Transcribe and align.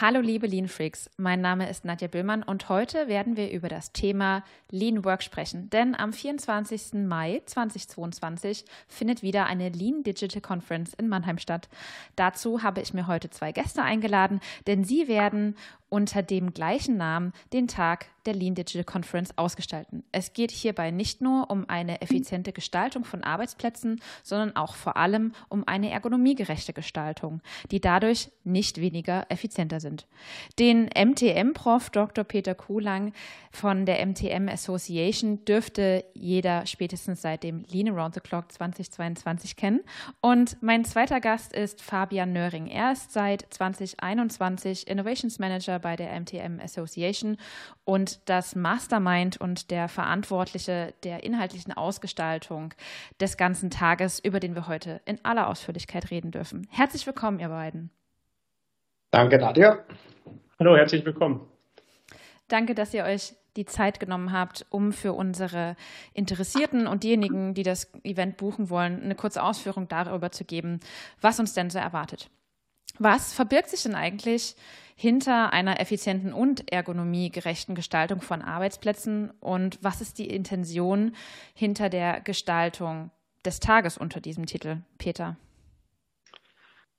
Hallo 0.00 0.20
liebe 0.20 0.46
Lean 0.46 0.68
Freaks, 0.68 1.10
mein 1.16 1.40
Name 1.40 1.68
ist 1.68 1.84
Nadja 1.84 2.06
Böhmann 2.06 2.44
und 2.44 2.68
heute 2.68 3.08
werden 3.08 3.36
wir 3.36 3.50
über 3.50 3.68
das 3.68 3.90
Thema 3.90 4.44
Lean 4.70 5.04
Work 5.04 5.24
sprechen. 5.24 5.70
Denn 5.70 5.96
am 5.96 6.12
24. 6.12 7.04
Mai 7.04 7.42
2022 7.44 8.64
findet 8.86 9.24
wieder 9.24 9.46
eine 9.46 9.70
Lean 9.70 10.04
Digital 10.04 10.40
Conference 10.40 10.94
in 10.94 11.08
Mannheim 11.08 11.38
statt. 11.38 11.68
Dazu 12.14 12.62
habe 12.62 12.80
ich 12.80 12.94
mir 12.94 13.08
heute 13.08 13.28
zwei 13.30 13.50
Gäste 13.50 13.82
eingeladen, 13.82 14.38
denn 14.68 14.84
sie 14.84 15.08
werden 15.08 15.56
unter 15.88 16.22
dem 16.22 16.52
gleichen 16.52 16.96
Namen 16.96 17.32
den 17.52 17.68
Tag 17.68 18.06
der 18.28 18.34
Lean 18.34 18.54
Digital 18.54 18.84
Conference 18.84 19.30
ausgestalten. 19.36 20.04
Es 20.12 20.34
geht 20.34 20.50
hierbei 20.50 20.90
nicht 20.90 21.22
nur 21.22 21.50
um 21.50 21.64
eine 21.68 22.02
effiziente 22.02 22.52
Gestaltung 22.52 23.04
von 23.04 23.24
Arbeitsplätzen, 23.24 24.00
sondern 24.22 24.54
auch 24.54 24.74
vor 24.74 24.98
allem 24.98 25.32
um 25.48 25.66
eine 25.66 25.90
ergonomiegerechte 25.90 26.74
Gestaltung, 26.74 27.40
die 27.70 27.80
dadurch 27.80 28.30
nicht 28.44 28.80
weniger 28.80 29.24
effizienter 29.30 29.80
sind. 29.80 30.06
Den 30.58 30.90
MTM-Prof 30.94 31.88
Dr. 31.88 32.22
Peter 32.24 32.54
Kuhlang 32.54 33.12
von 33.50 33.86
der 33.86 34.04
MTM 34.04 34.48
Association 34.48 35.44
dürfte 35.46 36.04
jeder 36.12 36.66
spätestens 36.66 37.22
seit 37.22 37.42
dem 37.42 37.64
Lean 37.70 37.88
Around 37.88 38.14
the 38.14 38.20
Clock 38.20 38.52
2022 38.52 39.56
kennen. 39.56 39.80
Und 40.20 40.62
mein 40.62 40.84
zweiter 40.84 41.20
Gast 41.20 41.54
ist 41.54 41.80
Fabian 41.80 42.34
Nöring. 42.34 42.66
Er 42.66 42.92
ist 42.92 43.12
seit 43.12 43.46
2021 43.50 44.86
Innovations 44.86 45.38
Manager 45.38 45.77
bei 45.78 45.96
der 45.96 46.18
MTM 46.18 46.60
Association 46.60 47.36
und 47.84 48.28
das 48.28 48.54
Mastermind 48.54 49.40
und 49.40 49.70
der 49.70 49.88
Verantwortliche 49.88 50.94
der 51.04 51.24
inhaltlichen 51.24 51.72
Ausgestaltung 51.72 52.74
des 53.20 53.36
ganzen 53.36 53.70
Tages, 53.70 54.18
über 54.18 54.40
den 54.40 54.54
wir 54.54 54.68
heute 54.68 55.00
in 55.04 55.24
aller 55.24 55.48
Ausführlichkeit 55.48 56.10
reden 56.10 56.30
dürfen. 56.30 56.66
Herzlich 56.70 57.06
willkommen, 57.06 57.40
ihr 57.40 57.48
beiden. 57.48 57.90
Danke, 59.10 59.38
Nadja. 59.38 59.78
Hallo, 60.58 60.76
herzlich 60.76 61.04
willkommen. 61.04 61.46
Danke, 62.48 62.74
dass 62.74 62.92
ihr 62.94 63.04
euch 63.04 63.34
die 63.56 63.64
Zeit 63.64 64.00
genommen 64.00 64.32
habt, 64.32 64.66
um 64.70 64.92
für 64.92 65.12
unsere 65.12 65.76
Interessierten 66.14 66.86
und 66.86 67.02
diejenigen, 67.02 67.54
die 67.54 67.62
das 67.62 67.92
Event 68.04 68.36
buchen 68.36 68.70
wollen, 68.70 69.02
eine 69.02 69.14
kurze 69.14 69.42
Ausführung 69.42 69.88
darüber 69.88 70.30
zu 70.30 70.44
geben, 70.44 70.80
was 71.20 71.40
uns 71.40 71.54
denn 71.54 71.68
so 71.68 71.78
erwartet. 71.78 72.30
Was 72.98 73.32
verbirgt 73.32 73.68
sich 73.68 73.82
denn 73.82 73.94
eigentlich 73.94 74.56
hinter 74.96 75.52
einer 75.52 75.80
effizienten 75.80 76.32
und 76.32 76.72
ergonomiegerechten 76.72 77.76
Gestaltung 77.76 78.20
von 78.20 78.42
Arbeitsplätzen 78.42 79.30
und 79.40 79.78
was 79.80 80.00
ist 80.00 80.18
die 80.18 80.28
Intention 80.28 81.12
hinter 81.54 81.88
der 81.88 82.20
Gestaltung 82.20 83.10
des 83.44 83.60
Tages 83.60 83.96
unter 83.96 84.20
diesem 84.20 84.46
Titel, 84.46 84.78
Peter? 84.98 85.36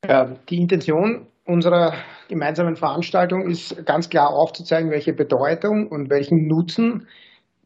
Ja, 0.07 0.33
die 0.47 0.61
Intention 0.61 1.27
unserer 1.43 1.93
gemeinsamen 2.29 2.77
Veranstaltung 2.77 3.49
ist 3.49 3.85
ganz 3.85 4.09
klar 4.09 4.29
aufzuzeigen, 4.29 4.91
welche 4.91 5.11
Bedeutung 5.11 5.87
und 5.87 6.09
welchen 6.09 6.47
Nutzen 6.47 7.07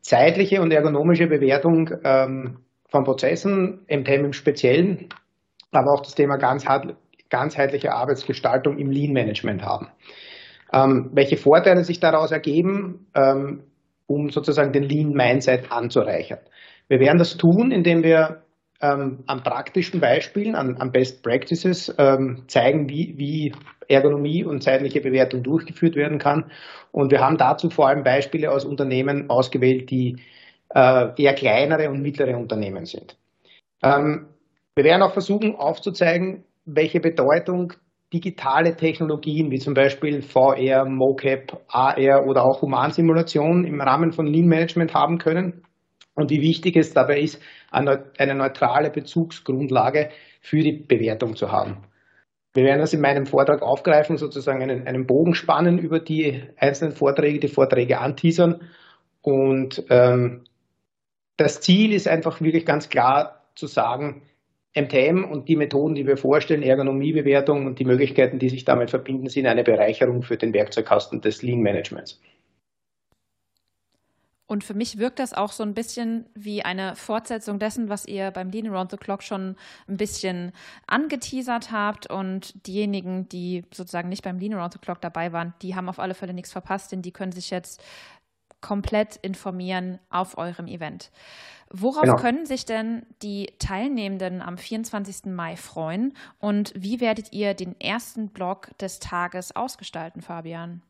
zeitliche 0.01 0.61
und 0.61 0.71
ergonomische 0.71 1.27
Bewertung 1.27 1.91
ähm, 2.03 2.57
von 2.89 3.03
Prozessen, 3.03 3.85
MTM 3.87 4.25
im 4.25 4.33
Speziellen, 4.33 5.09
aber 5.71 5.93
auch 5.93 6.01
das 6.01 6.15
Thema 6.15 6.37
ganzheitliche 6.37 6.97
Arbeitsgestaltung 7.33 8.77
im 8.77 8.91
Lean-Management 8.91 9.63
haben. 9.63 9.89
Ähm, 10.71 11.11
welche 11.13 11.37
Vorteile 11.37 11.83
sich 11.83 11.99
daraus 11.99 12.31
ergeben, 12.31 13.07
ähm, 13.15 13.63
um 14.07 14.29
sozusagen 14.29 14.73
den 14.73 14.83
Lean-Mindset 14.83 15.71
anzureichern. 15.71 16.39
Wir 16.87 16.99
werden 16.99 17.17
das 17.17 17.37
tun, 17.37 17.71
indem 17.71 18.03
wir 18.03 18.43
ähm, 18.81 19.23
an 19.27 19.43
praktischen 19.43 19.99
Beispielen, 19.99 20.55
an, 20.55 20.77
an 20.77 20.91
Best 20.91 21.23
Practices 21.23 21.93
ähm, 21.97 22.43
zeigen, 22.47 22.89
wie, 22.89 23.13
wie 23.17 23.53
Ergonomie 23.87 24.43
und 24.43 24.61
zeitliche 24.61 25.01
Bewertung 25.01 25.43
durchgeführt 25.43 25.95
werden 25.95 26.17
kann. 26.17 26.51
Und 26.91 27.11
wir 27.11 27.21
haben 27.21 27.37
dazu 27.37 27.69
vor 27.69 27.87
allem 27.87 28.03
Beispiele 28.03 28.51
aus 28.51 28.65
Unternehmen 28.65 29.29
ausgewählt, 29.29 29.89
die 29.89 30.17
äh, 30.73 31.09
eher 31.15 31.33
kleinere 31.33 31.89
und 31.89 32.01
mittlere 32.01 32.37
Unternehmen 32.37 32.85
sind. 32.85 33.17
Ähm, 33.81 34.27
wir 34.75 34.83
werden 34.83 35.01
auch 35.03 35.13
versuchen 35.13 35.55
aufzuzeigen, 35.55 36.43
welche 36.65 36.99
Bedeutung 36.99 37.73
digitale 38.13 38.75
Technologien 38.75 39.49
wie 39.49 39.59
zum 39.59 39.73
Beispiel 39.73 40.21
VR, 40.21 40.85
MoCap, 40.85 41.61
AR 41.67 42.27
oder 42.27 42.43
auch 42.43 42.61
Humansimulation 42.61 43.65
im 43.65 43.81
Rahmen 43.81 44.11
von 44.11 44.27
Lean 44.27 44.45
Management 44.45 44.93
haben 44.93 45.17
können 45.17 45.63
und 46.13 46.29
wie 46.29 46.41
wichtig 46.41 46.75
es 46.75 46.93
dabei 46.93 47.21
ist, 47.21 47.41
eine 47.71 48.35
neutrale 48.35 48.91
Bezugsgrundlage 48.91 50.09
für 50.41 50.59
die 50.59 50.73
Bewertung 50.73 51.35
zu 51.35 51.51
haben. 51.51 51.85
Wir 52.53 52.65
werden 52.65 52.81
das 52.81 52.93
in 52.93 53.01
meinem 53.01 53.25
Vortrag 53.25 53.63
aufgreifen, 53.63 54.17
sozusagen 54.17 54.61
einen, 54.61 54.87
einen 54.87 55.07
Bogen 55.07 55.33
spannen 55.33 55.79
über 55.79 55.99
die 55.99 56.43
einzelnen 56.57 56.91
Vorträge, 56.91 57.39
die 57.39 57.47
Vorträge 57.47 57.99
anteasern. 57.99 58.61
Und 59.21 59.83
ähm, 59.89 60.43
das 61.37 61.61
Ziel 61.61 61.93
ist 61.93 62.07
einfach 62.07 62.41
wirklich 62.41 62.65
ganz 62.65 62.89
klar 62.89 63.41
zu 63.55 63.65
sagen, 63.65 64.21
MTM 64.75 65.23
und 65.23 65.47
die 65.47 65.55
Methoden, 65.55 65.95
die 65.95 66.07
wir 66.07 66.17
vorstellen, 66.17 66.63
Ergonomiebewertung 66.63 67.67
und 67.67 67.79
die 67.79 67.85
Möglichkeiten, 67.85 68.39
die 68.39 68.49
sich 68.49 68.65
damit 68.65 68.89
verbinden, 68.89 69.29
sind 69.29 69.45
eine 69.45 69.63
Bereicherung 69.63 70.23
für 70.23 70.37
den 70.37 70.53
Werkzeugkasten 70.53 71.21
des 71.21 71.43
Lean 71.43 71.61
Managements. 71.61 72.19
Und 74.45 74.63
für 74.63 74.73
mich 74.73 74.99
wirkt 74.99 75.19
das 75.19 75.33
auch 75.33 75.51
so 75.51 75.63
ein 75.63 75.73
bisschen 75.73 76.25
wie 76.35 76.63
eine 76.63 76.95
Fortsetzung 76.95 77.59
dessen, 77.59 77.89
was 77.89 78.05
ihr 78.05 78.29
beim 78.29 78.51
Lean 78.51 78.67
Around 78.67 78.91
the 78.91 78.97
Clock 78.97 79.23
schon 79.23 79.55
ein 79.87 79.97
bisschen 79.97 80.51
angeteasert 80.85 81.71
habt. 81.71 82.11
Und 82.11 82.67
diejenigen, 82.67 83.27
die 83.29 83.63
sozusagen 83.73 84.09
nicht 84.09 84.23
beim 84.23 84.37
Lean 84.37 84.53
Around 84.53 84.73
the 84.73 84.79
Clock 84.79 85.01
dabei 85.01 85.31
waren, 85.31 85.53
die 85.61 85.75
haben 85.75 85.89
auf 85.89 85.97
alle 85.97 86.13
Fälle 86.13 86.33
nichts 86.33 86.51
verpasst, 86.51 86.91
denn 86.91 87.01
die 87.01 87.11
können 87.11 87.31
sich 87.31 87.49
jetzt 87.49 87.81
komplett 88.63 89.17
informieren 89.17 89.99
auf 90.09 90.37
eurem 90.37 90.67
Event. 90.67 91.11
Worauf 91.69 92.03
genau. 92.03 92.15
können 92.15 92.45
sich 92.45 92.65
denn 92.65 93.05
die 93.21 93.47
Teilnehmenden 93.59 94.41
am 94.41 94.57
24. 94.57 95.31
Mai 95.31 95.55
freuen 95.55 96.13
und 96.39 96.71
wie 96.75 97.01
werdet 97.01 97.33
ihr 97.33 97.53
den 97.53 97.79
ersten 97.79 98.29
Block 98.29 98.77
des 98.77 98.99
Tages 98.99 99.55
ausgestalten, 99.55 100.21
Fabian? 100.21 100.81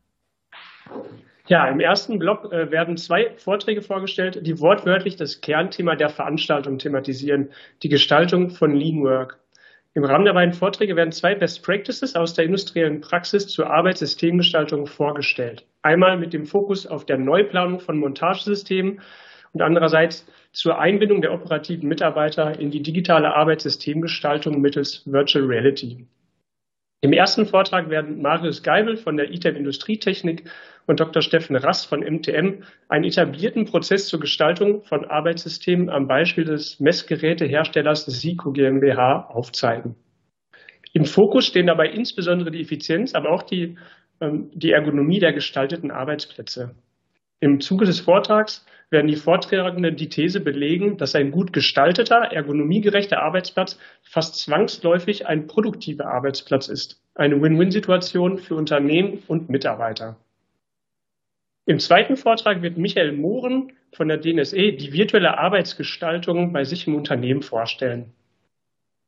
Ja, 1.48 1.68
im 1.68 1.80
ersten 1.80 2.20
Block 2.20 2.52
äh, 2.52 2.72
werden 2.72 2.96
zwei 2.96 3.34
Vorträge 3.38 3.82
vorgestellt, 3.82 4.46
die 4.46 4.60
wortwörtlich 4.60 5.16
das 5.16 5.42
Kernthema 5.42 5.96
der 5.96 6.10
Veranstaltung 6.10 6.78
thematisieren, 6.78 7.50
die 7.82 7.90
Gestaltung 7.90 8.50
von 8.50 8.76
Lean 8.76 9.04
Work. 9.04 9.40
Im 9.94 10.04
Rahmen 10.04 10.26
der 10.26 10.34
beiden 10.34 10.54
Vorträge 10.54 10.96
werden 10.96 11.12
zwei 11.12 11.36
Best 11.36 11.64
Practices 11.64 12.16
aus 12.16 12.34
der 12.34 12.46
industriellen 12.46 13.02
Praxis 13.02 13.48
zur 13.48 13.70
Arbeitssystemgestaltung 13.70 14.88
vorgestellt. 14.88 15.66
Einmal 15.84 16.18
mit 16.18 16.34
dem 16.34 16.46
Fokus 16.46 16.88
auf 16.88 17.06
der 17.06 17.18
Neuplanung 17.18 17.80
von 17.80 18.00
Montagesystemen 18.00 19.02
und 19.52 19.62
andererseits 19.62 20.26
zur 20.54 20.80
Einbindung 20.80 21.22
der 21.22 21.34
operativen 21.34 21.90
Mitarbeiter 21.90 22.60
in 22.60 22.72
die 22.72 22.82
digitale 22.82 23.36
Arbeitssystemgestaltung 23.36 24.62
mittels 24.62 25.04
Virtual 25.06 25.46
Reality. 25.46 26.08
Im 27.02 27.12
ersten 27.12 27.46
Vortrag 27.46 27.90
werden 27.90 28.22
Marius 28.22 28.64
Geibel 28.64 28.96
von 28.96 29.18
der 29.18 29.30
ITEM 29.34 29.58
Industrietechnik 29.58 30.50
und 30.88 31.02
Dr. 31.02 31.22
Steffen 31.22 31.58
Rass 31.58 31.84
von 31.84 32.00
MTM 32.00 32.64
einen 32.88 33.04
etablierten 33.04 33.66
Prozess 33.66 34.08
zur 34.08 34.22
Gestaltung 34.22 34.84
von 34.84 35.04
Arbeitssystemen 35.04 35.90
am 35.90 36.08
Beispiel 36.08 36.46
des 36.46 36.80
Messgeräteherstellers 36.80 38.06
SICO 38.06 38.54
GmbH 38.54 39.28
aufzeigen. 39.28 39.96
Im 40.94 41.04
Fokus 41.04 41.48
stehen 41.48 41.68
dabei 41.68 41.90
insbesondere 41.90 42.52
die 42.52 42.62
Effizienz, 42.62 43.16
aber 43.16 43.32
auch 43.32 43.44
die, 43.44 43.76
die 44.32 44.72
Ergonomie 44.72 45.20
der 45.20 45.34
gestalteten 45.34 45.92
Arbeitsplätze. 45.92 46.76
Im 47.40 47.60
Zuge 47.60 47.86
des 47.86 48.00
Vortrags 48.00 48.66
werden 48.90 49.08
die 49.08 49.18
Vortragenden 49.18 49.98
die 49.98 50.08
These 50.08 50.40
belegen, 50.40 50.98
dass 50.98 51.16
ein 51.16 51.32
gut 51.32 51.52
gestalteter, 51.52 52.32
ergonomiegerechter 52.32 53.22
Arbeitsplatz 53.22 53.78
fast 54.02 54.36
zwangsläufig 54.38 55.28
ein 55.28 55.48
produktiver 55.48 56.06
Arbeitsplatz 56.06 56.70
ist. 56.70 57.02
Eine 57.16 57.42
Win-Win-Situation 57.42 58.38
für 58.38 58.56
Unternehmen 58.56 59.24
und 59.28 59.50
Mitarbeiter. 59.50 60.16
Im 61.66 61.80
zweiten 61.80 62.18
Vortrag 62.18 62.62
wird 62.62 62.78
Michael 62.78 63.14
Mohren 63.14 63.74
von 63.94 64.08
der 64.08 64.18
DNSE 64.18 64.74
die 64.74 64.94
virtuelle 64.94 65.38
Arbeitsgestaltung 65.38 66.54
bei 66.54 66.64
sich 66.64 66.88
im 66.88 66.96
Unternehmen 66.96 67.42
vorstellen. 67.42 68.14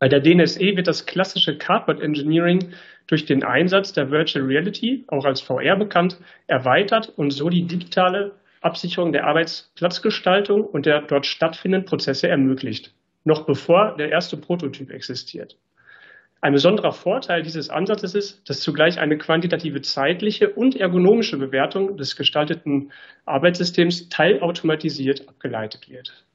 Bei 0.05 0.09
der 0.09 0.19
DNSE 0.19 0.77
wird 0.77 0.85
das 0.85 1.07
klassische 1.07 1.57
Cardboard 1.57 1.99
Engineering 1.99 2.75
durch 3.07 3.25
den 3.25 3.43
Einsatz 3.43 3.91
der 3.91 4.11
Virtual 4.11 4.45
Reality, 4.45 5.03
auch 5.07 5.25
als 5.25 5.41
VR 5.41 5.77
bekannt, 5.77 6.19
erweitert 6.45 7.11
und 7.17 7.31
so 7.31 7.49
die 7.49 7.65
digitale 7.65 8.33
Absicherung 8.61 9.13
der 9.13 9.25
Arbeitsplatzgestaltung 9.25 10.63
und 10.63 10.85
der 10.85 11.01
dort 11.01 11.25
stattfindenden 11.25 11.89
Prozesse 11.89 12.27
ermöglicht, 12.27 12.93
noch 13.23 13.47
bevor 13.47 13.95
der 13.97 14.11
erste 14.11 14.37
Prototyp 14.37 14.91
existiert. 14.91 15.57
Ein 16.39 16.53
besonderer 16.53 16.91
Vorteil 16.91 17.41
dieses 17.41 17.71
Ansatzes 17.71 18.13
ist, 18.13 18.47
dass 18.47 18.59
zugleich 18.59 18.99
eine 18.99 19.17
quantitative 19.17 19.81
zeitliche 19.81 20.51
und 20.51 20.75
ergonomische 20.75 21.37
Bewertung 21.37 21.97
des 21.97 22.15
gestalteten 22.15 22.91
Arbeitssystems 23.25 24.09
teilautomatisiert 24.09 25.27
abgeleitet 25.27 25.89
wird. 25.89 26.25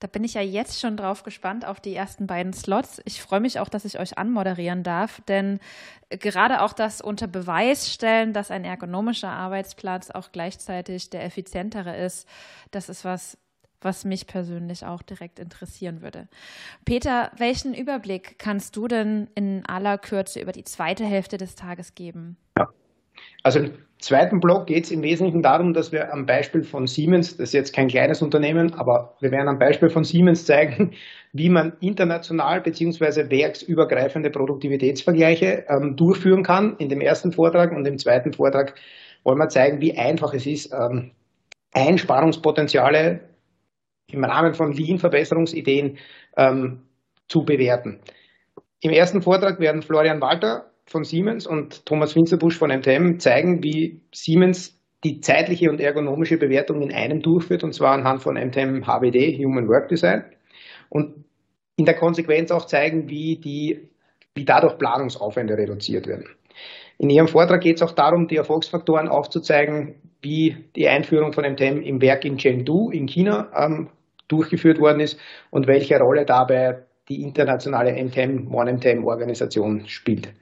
Da 0.00 0.06
bin 0.06 0.24
ich 0.24 0.34
ja 0.34 0.40
jetzt 0.40 0.80
schon 0.80 0.96
drauf 0.96 1.22
gespannt 1.22 1.66
auf 1.66 1.78
die 1.78 1.94
ersten 1.94 2.26
beiden 2.26 2.54
Slots. 2.54 3.02
Ich 3.04 3.20
freue 3.20 3.40
mich 3.40 3.60
auch, 3.60 3.68
dass 3.68 3.84
ich 3.84 3.98
euch 3.98 4.16
anmoderieren 4.16 4.82
darf, 4.82 5.20
denn 5.28 5.60
gerade 6.08 6.62
auch 6.62 6.72
das 6.72 7.02
unter 7.02 7.26
Beweis 7.26 7.92
stellen, 7.92 8.32
dass 8.32 8.50
ein 8.50 8.64
ergonomischer 8.64 9.30
Arbeitsplatz 9.30 10.10
auch 10.10 10.32
gleichzeitig 10.32 11.10
der 11.10 11.24
effizientere 11.24 11.96
ist, 11.96 12.26
das 12.70 12.88
ist 12.88 13.04
was, 13.04 13.36
was 13.82 14.06
mich 14.06 14.26
persönlich 14.26 14.86
auch 14.86 15.02
direkt 15.02 15.38
interessieren 15.38 16.00
würde. 16.00 16.28
Peter, 16.86 17.30
welchen 17.36 17.74
Überblick 17.74 18.38
kannst 18.38 18.76
du 18.76 18.88
denn 18.88 19.28
in 19.34 19.66
aller 19.66 19.98
Kürze 19.98 20.40
über 20.40 20.52
die 20.52 20.64
zweite 20.64 21.04
Hälfte 21.04 21.36
des 21.36 21.56
Tages 21.56 21.94
geben? 21.94 22.38
Ja. 22.56 22.70
Also 23.42 23.60
im 23.60 23.72
zweiten 23.98 24.40
Block 24.40 24.66
geht 24.66 24.84
es 24.84 24.90
im 24.90 25.02
Wesentlichen 25.02 25.42
darum, 25.42 25.72
dass 25.72 25.92
wir 25.92 26.12
am 26.12 26.26
Beispiel 26.26 26.62
von 26.62 26.86
Siemens, 26.86 27.36
das 27.36 27.50
ist 27.50 27.54
jetzt 27.54 27.74
kein 27.74 27.88
kleines 27.88 28.22
Unternehmen, 28.22 28.74
aber 28.74 29.14
wir 29.20 29.30
werden 29.30 29.48
am 29.48 29.58
Beispiel 29.58 29.88
von 29.88 30.04
Siemens 30.04 30.44
zeigen, 30.46 30.92
wie 31.32 31.48
man 31.48 31.74
international 31.80 32.60
bzw. 32.60 33.30
werksübergreifende 33.30 34.30
Produktivitätsvergleiche 34.30 35.64
ähm, 35.68 35.96
durchführen 35.96 36.42
kann 36.42 36.76
in 36.76 36.88
dem 36.88 37.00
ersten 37.00 37.32
Vortrag 37.32 37.72
und 37.72 37.86
im 37.86 37.98
zweiten 37.98 38.32
Vortrag 38.32 38.74
wollen 39.22 39.38
wir 39.38 39.48
zeigen, 39.48 39.80
wie 39.80 39.96
einfach 39.96 40.34
es 40.34 40.46
ist, 40.46 40.72
ähm, 40.72 41.12
Einsparungspotenziale 41.72 43.20
im 44.10 44.24
Rahmen 44.24 44.54
von 44.54 44.72
Lean-Verbesserungsideen 44.72 45.98
ähm, 46.36 46.82
zu 47.28 47.44
bewerten. 47.44 48.00
Im 48.80 48.90
ersten 48.90 49.22
Vortrag 49.22 49.60
werden 49.60 49.82
Florian 49.82 50.20
Walter 50.20 50.69
von 50.90 51.04
Siemens 51.04 51.46
und 51.46 51.86
Thomas 51.86 52.12
Finzerbusch 52.12 52.58
von 52.58 52.70
MTM 52.70 53.20
zeigen, 53.20 53.62
wie 53.62 54.00
Siemens 54.12 54.76
die 55.04 55.20
zeitliche 55.20 55.70
und 55.70 55.80
ergonomische 55.80 56.36
Bewertung 56.36 56.82
in 56.82 56.92
einem 56.92 57.22
durchführt, 57.22 57.62
und 57.62 57.72
zwar 57.72 57.92
anhand 57.92 58.22
von 58.22 58.34
MTM 58.34 58.84
HWD, 58.84 59.38
Human 59.38 59.68
Work 59.68 59.88
Design, 59.88 60.24
und 60.88 61.24
in 61.76 61.84
der 61.84 61.94
Konsequenz 61.94 62.50
auch 62.50 62.66
zeigen, 62.66 63.08
wie, 63.08 63.36
die, 63.36 63.88
wie 64.34 64.44
dadurch 64.44 64.78
Planungsaufwände 64.78 65.56
reduziert 65.56 66.08
werden. 66.08 66.26
In 66.98 67.08
Ihrem 67.08 67.28
Vortrag 67.28 67.62
geht 67.62 67.76
es 67.76 67.82
auch 67.82 67.92
darum, 67.92 68.26
die 68.26 68.36
Erfolgsfaktoren 68.36 69.08
aufzuzeigen, 69.08 69.94
wie 70.20 70.56
die 70.74 70.88
Einführung 70.88 71.32
von 71.32 71.44
MTM 71.44 71.80
im 71.82 72.02
Werk 72.02 72.24
in 72.24 72.36
Chengdu 72.36 72.90
in 72.90 73.06
China 73.06 73.50
ähm, 73.56 73.88
durchgeführt 74.26 74.80
worden 74.80 75.00
ist 75.00 75.18
und 75.50 75.68
welche 75.68 75.98
Rolle 75.98 76.26
dabei 76.26 76.82
die 77.08 77.22
internationale 77.22 77.92
MTM, 77.92 78.52
One 78.52 78.74
MTM 78.74 79.04
Organisation 79.04 79.86
spielt. 79.86 80.32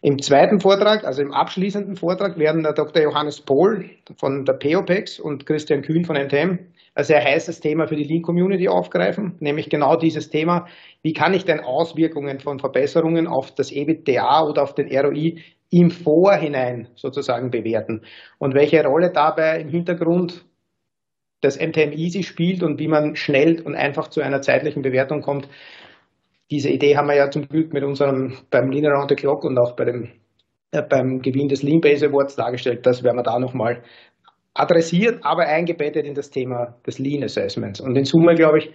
Im 0.00 0.20
zweiten 0.20 0.60
Vortrag, 0.60 1.04
also 1.04 1.22
im 1.22 1.32
abschließenden 1.32 1.96
Vortrag, 1.96 2.38
werden 2.38 2.62
der 2.62 2.72
Dr. 2.72 3.02
Johannes 3.02 3.40
Pohl 3.40 3.90
von 4.16 4.44
der 4.44 4.52
POPEX 4.52 5.18
und 5.18 5.44
Christian 5.44 5.82
Kühn 5.82 6.04
von 6.04 6.14
NTM 6.14 6.58
ein 6.94 7.04
sehr 7.04 7.22
heißes 7.22 7.60
Thema 7.60 7.88
für 7.88 7.96
die 7.96 8.04
Lean 8.04 8.22
Community 8.22 8.68
aufgreifen, 8.68 9.36
nämlich 9.40 9.68
genau 9.70 9.96
dieses 9.96 10.30
Thema, 10.30 10.66
wie 11.02 11.12
kann 11.12 11.34
ich 11.34 11.44
denn 11.44 11.60
Auswirkungen 11.60 12.38
von 12.38 12.60
Verbesserungen 12.60 13.26
auf 13.26 13.52
das 13.54 13.72
EBITDA 13.72 14.48
oder 14.48 14.62
auf 14.62 14.74
den 14.74 14.86
ROI 14.86 15.42
im 15.70 15.90
Vorhinein 15.90 16.88
sozusagen 16.94 17.50
bewerten 17.50 18.02
und 18.38 18.54
welche 18.54 18.82
Rolle 18.84 19.10
dabei 19.12 19.60
im 19.60 19.68
Hintergrund 19.68 20.44
das 21.40 21.58
MTM 21.58 21.92
Easy 21.92 22.22
spielt 22.22 22.62
und 22.62 22.78
wie 22.78 22.88
man 22.88 23.16
schnell 23.16 23.60
und 23.62 23.74
einfach 23.74 24.08
zu 24.08 24.20
einer 24.20 24.40
zeitlichen 24.40 24.82
Bewertung 24.82 25.22
kommt, 25.22 25.48
diese 26.50 26.70
Idee 26.70 26.96
haben 26.96 27.08
wir 27.08 27.16
ja 27.16 27.30
zum 27.30 27.48
Glück 27.48 27.72
mit 27.72 27.84
unserem 27.84 28.34
beim 28.50 28.70
Lean 28.70 28.86
Around 28.86 29.10
the 29.10 29.16
Clock 29.16 29.44
und 29.44 29.58
auch 29.58 29.76
bei 29.76 29.84
dem, 29.84 30.10
äh, 30.72 30.82
beim 30.82 31.20
Gewinn 31.20 31.48
des 31.48 31.62
Lean 31.62 31.80
Base 31.80 32.06
Awards 32.06 32.36
dargestellt. 32.36 32.86
Das 32.86 33.02
werden 33.02 33.16
wir 33.16 33.22
da 33.22 33.38
nochmal 33.38 33.82
adressiert, 34.54 35.20
aber 35.22 35.46
eingebettet 35.46 36.06
in 36.06 36.14
das 36.14 36.30
Thema 36.30 36.74
des 36.86 36.98
Lean 36.98 37.22
Assessments. 37.22 37.80
Und 37.80 37.96
in 37.96 38.04
Summe, 38.04 38.34
glaube 38.34 38.58
ich, 38.58 38.70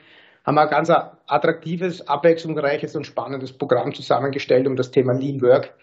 haben 0.46 0.56
wir 0.56 0.64
ein 0.64 0.70
ganz 0.70 0.90
attraktives, 1.28 2.08
abwechslungsreiches 2.08 2.96
und 2.96 3.06
spannendes 3.06 3.58
Programm 3.58 3.94
zusammengestellt, 3.94 4.68
um 4.68 4.76
das 4.76 4.92
Thema 4.92 5.14
Lean 5.14 5.42
Work 5.42 5.74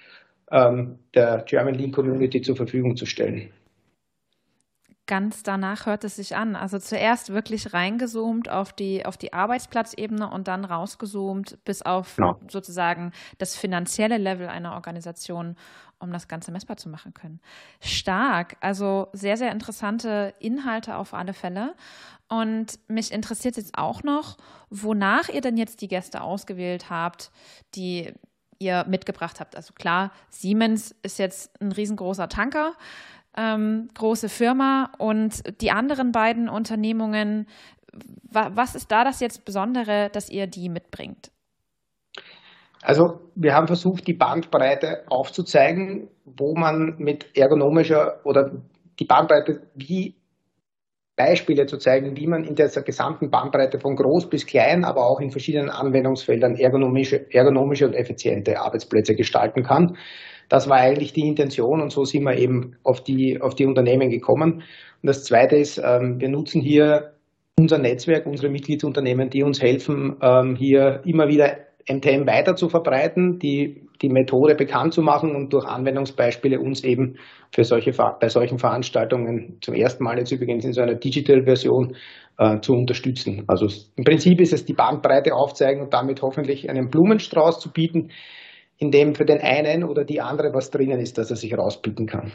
ähm, 0.52 0.98
der 1.14 1.44
German 1.46 1.74
Lean 1.74 1.92
Community 1.92 2.40
zur 2.40 2.56
Verfügung 2.56 2.96
zu 2.96 3.06
stellen 3.06 3.50
ganz 5.06 5.42
danach 5.42 5.86
hört 5.86 6.04
es 6.04 6.16
sich 6.16 6.36
an. 6.36 6.54
Also 6.56 6.78
zuerst 6.78 7.32
wirklich 7.32 7.72
reingezoomt 7.74 8.48
auf 8.48 8.72
die, 8.72 9.04
auf 9.04 9.16
die 9.16 9.32
Arbeitsplatzebene 9.32 10.30
und 10.30 10.48
dann 10.48 10.64
rausgezoomt 10.64 11.58
bis 11.64 11.82
auf 11.82 12.16
genau. 12.16 12.38
sozusagen 12.48 13.12
das 13.38 13.56
finanzielle 13.56 14.18
Level 14.18 14.48
einer 14.48 14.74
Organisation, 14.74 15.56
um 15.98 16.12
das 16.12 16.28
Ganze 16.28 16.52
messbar 16.52 16.76
zu 16.76 16.88
machen 16.88 17.12
können. 17.12 17.40
Stark, 17.80 18.56
also 18.60 19.08
sehr, 19.12 19.36
sehr 19.36 19.52
interessante 19.52 20.34
Inhalte 20.38 20.96
auf 20.96 21.12
alle 21.12 21.34
Fälle. 21.34 21.74
Und 22.28 22.78
mich 22.88 23.10
interessiert 23.10 23.56
jetzt 23.56 23.76
auch 23.76 24.04
noch, 24.04 24.36
wonach 24.70 25.28
ihr 25.28 25.40
denn 25.40 25.56
jetzt 25.56 25.80
die 25.80 25.88
Gäste 25.88 26.22
ausgewählt 26.22 26.88
habt, 26.88 27.32
die 27.74 28.14
ihr 28.60 28.84
mitgebracht 28.88 29.40
habt. 29.40 29.56
Also 29.56 29.72
klar, 29.72 30.12
Siemens 30.28 30.94
ist 31.02 31.18
jetzt 31.18 31.60
ein 31.60 31.72
riesengroßer 31.72 32.28
Tanker 32.28 32.74
ähm, 33.36 33.88
große 33.94 34.28
Firma 34.28 34.92
und 34.98 35.42
die 35.60 35.70
anderen 35.70 36.12
beiden 36.12 36.48
Unternehmungen, 36.48 37.46
wa 38.30 38.50
was 38.54 38.74
ist 38.74 38.90
da 38.90 39.04
das 39.04 39.20
jetzt 39.20 39.44
Besondere, 39.44 40.10
dass 40.12 40.30
ihr 40.30 40.46
die 40.46 40.68
mitbringt? 40.68 41.30
Also 42.82 43.20
wir 43.34 43.54
haben 43.54 43.66
versucht, 43.66 44.06
die 44.06 44.14
Bandbreite 44.14 45.04
aufzuzeigen, 45.08 46.08
wo 46.24 46.54
man 46.54 46.96
mit 46.98 47.36
ergonomischer 47.36 48.20
oder 48.24 48.52
die 48.98 49.04
Bandbreite, 49.04 49.60
wie 49.74 50.16
Beispiele 51.16 51.66
zu 51.66 51.76
zeigen, 51.76 52.16
wie 52.16 52.26
man 52.26 52.44
in 52.44 52.54
dieser 52.54 52.80
gesamten 52.80 53.30
Bandbreite 53.30 53.78
von 53.78 53.94
groß 53.94 54.30
bis 54.30 54.46
klein, 54.46 54.84
aber 54.84 55.06
auch 55.06 55.20
in 55.20 55.30
verschiedenen 55.30 55.68
Anwendungsfeldern 55.68 56.56
ergonomische, 56.56 57.26
ergonomische 57.30 57.86
und 57.86 57.92
effiziente 57.92 58.58
Arbeitsplätze 58.58 59.14
gestalten 59.14 59.62
kann. 59.62 59.98
Das 60.50 60.68
war 60.68 60.76
eigentlich 60.76 61.14
die 61.14 61.26
Intention 61.26 61.80
und 61.80 61.90
so 61.90 62.04
sind 62.04 62.24
wir 62.24 62.36
eben 62.36 62.76
auf 62.82 63.02
die, 63.02 63.40
auf 63.40 63.54
die 63.54 63.64
Unternehmen 63.64 64.10
gekommen. 64.10 64.62
Und 65.02 65.06
das 65.06 65.24
Zweite 65.24 65.56
ist, 65.56 65.78
ähm, 65.78 66.20
wir 66.20 66.28
nutzen 66.28 66.60
hier 66.60 67.12
unser 67.58 67.78
Netzwerk, 67.78 68.26
unsere 68.26 68.50
Mitgliedsunternehmen, 68.50 69.30
die 69.30 69.42
uns 69.42 69.62
helfen, 69.62 70.16
ähm, 70.20 70.56
hier 70.56 71.02
immer 71.04 71.28
wieder 71.28 71.56
MTM 71.88 72.26
weiter 72.26 72.56
zu 72.56 72.68
verbreiten, 72.68 73.38
die, 73.38 73.88
die 74.02 74.08
Methode 74.08 74.54
bekannt 74.54 74.92
zu 74.92 75.02
machen 75.02 75.34
und 75.34 75.52
durch 75.52 75.64
Anwendungsbeispiele 75.64 76.58
uns 76.58 76.84
eben 76.84 77.16
für 77.52 77.64
solche, 77.64 77.92
bei 77.92 78.28
solchen 78.28 78.58
Veranstaltungen 78.58 79.58
zum 79.60 79.74
ersten 79.74 80.04
Mal 80.04 80.18
jetzt 80.18 80.32
übrigens 80.32 80.64
in 80.64 80.72
so 80.72 80.82
einer 80.82 80.94
Digital-Version 80.94 81.96
äh, 82.38 82.60
zu 82.60 82.72
unterstützen. 82.74 83.44
Also 83.46 83.66
im 83.96 84.04
Prinzip 84.04 84.40
ist 84.40 84.52
es 84.52 84.64
die 84.64 84.74
Bandbreite 84.74 85.34
aufzeigen 85.34 85.82
und 85.82 85.94
damit 85.94 86.22
hoffentlich 86.22 86.68
einen 86.68 86.90
Blumenstrauß 86.90 87.60
zu 87.60 87.72
bieten, 87.72 88.10
in 88.80 88.90
dem 88.90 89.14
für 89.14 89.26
den 89.26 89.40
einen 89.40 89.84
oder 89.84 90.04
die 90.04 90.20
andere 90.20 90.52
was 90.54 90.70
drinnen 90.70 90.98
ist, 90.98 91.18
dass 91.18 91.30
er 91.30 91.36
sich 91.36 91.56
rauspicken 91.56 92.06
kann. 92.06 92.32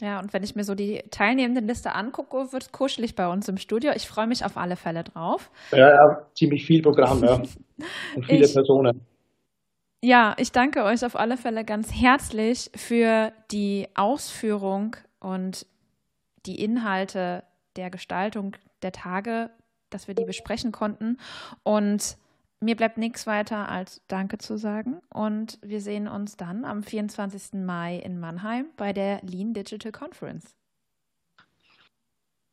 Ja, 0.00 0.18
und 0.18 0.32
wenn 0.32 0.42
ich 0.42 0.56
mir 0.56 0.64
so 0.64 0.74
die 0.74 1.02
Teilnehmendenliste 1.10 1.94
angucke, 1.94 2.52
wird 2.52 2.62
es 2.62 2.72
kuschelig 2.72 3.14
bei 3.14 3.28
uns 3.28 3.46
im 3.46 3.58
Studio. 3.58 3.92
Ich 3.94 4.08
freue 4.08 4.26
mich 4.26 4.46
auf 4.46 4.56
alle 4.56 4.76
Fälle 4.76 5.04
drauf. 5.04 5.50
Ja, 5.72 5.90
ja 5.90 6.26
ziemlich 6.34 6.64
viel 6.64 6.80
Programm, 6.80 7.22
ja. 7.22 7.34
Und 8.16 8.24
viele 8.24 8.46
ich, 8.46 8.54
Personen. 8.54 9.04
Ja, 10.02 10.34
ich 10.38 10.52
danke 10.52 10.84
euch 10.84 11.04
auf 11.04 11.16
alle 11.16 11.36
Fälle 11.36 11.66
ganz 11.66 11.92
herzlich 11.92 12.70
für 12.74 13.32
die 13.50 13.88
Ausführung 13.94 14.96
und 15.18 15.66
die 16.46 16.64
Inhalte 16.64 17.44
der 17.76 17.90
Gestaltung 17.90 18.56
der 18.80 18.92
Tage, 18.92 19.50
dass 19.90 20.08
wir 20.08 20.14
die 20.14 20.24
besprechen 20.24 20.72
konnten. 20.72 21.18
Und 21.62 22.16
mir 22.60 22.76
bleibt 22.76 22.98
nichts 22.98 23.26
weiter 23.26 23.68
als 23.68 24.02
Danke 24.06 24.38
zu 24.38 24.56
sagen 24.56 25.00
und 25.12 25.58
wir 25.62 25.80
sehen 25.80 26.06
uns 26.06 26.36
dann 26.36 26.64
am 26.64 26.82
24. 26.82 27.54
Mai 27.54 27.96
in 27.96 28.20
Mannheim 28.20 28.66
bei 28.76 28.92
der 28.92 29.20
Lean 29.22 29.54
Digital 29.54 29.92
Conference. 29.92 30.54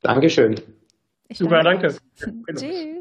Dankeschön. 0.02 0.60
Ich 1.28 1.38
Super, 1.38 1.62
danke. 1.64 1.96
Tschüss. 2.56 2.97